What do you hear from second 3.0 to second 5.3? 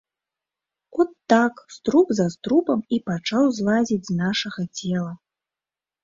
пачаў злазіць з нашага цела.